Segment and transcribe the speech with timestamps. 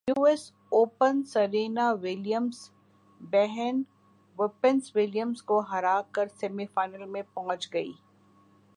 [0.07, 0.43] US
[0.69, 2.57] open Serena Williams
[3.21, 3.81] بہن
[4.37, 7.91] Venus Williams کو ہرا کر سیمی فائنل میں پہنچ گئی